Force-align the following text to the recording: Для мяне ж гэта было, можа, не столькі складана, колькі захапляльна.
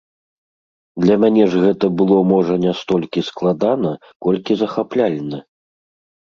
Для 1.03 1.17
мяне 1.23 1.43
ж 1.51 1.61
гэта 1.65 1.85
было, 1.99 2.17
можа, 2.31 2.55
не 2.63 2.71
столькі 2.79 3.21
складана, 3.29 3.93
колькі 4.29 4.53
захапляльна. 4.63 5.37